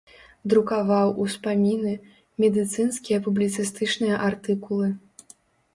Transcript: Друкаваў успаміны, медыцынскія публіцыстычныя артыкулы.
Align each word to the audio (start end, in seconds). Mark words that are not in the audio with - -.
Друкаваў 0.51 1.11
успаміны, 1.25 1.93
медыцынскія 2.45 3.17
публіцыстычныя 3.29 4.15
артыкулы. 4.31 4.91